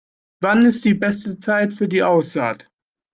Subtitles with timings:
[0.41, 2.67] Wann ist die beste Zeit für die Aussaat?